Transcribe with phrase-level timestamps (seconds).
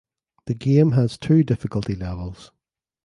[0.47, 2.51] The game has two difficulty levels.